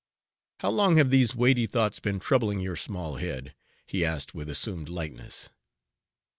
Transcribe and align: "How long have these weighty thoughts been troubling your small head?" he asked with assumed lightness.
"How 0.61 0.71
long 0.71 0.97
have 0.97 1.11
these 1.11 1.35
weighty 1.35 1.67
thoughts 1.67 1.99
been 1.99 2.19
troubling 2.19 2.59
your 2.59 2.75
small 2.75 3.17
head?" 3.17 3.53
he 3.85 4.03
asked 4.03 4.33
with 4.33 4.49
assumed 4.49 4.89
lightness. 4.89 5.51